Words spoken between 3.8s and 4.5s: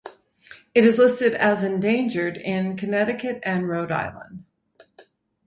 Island.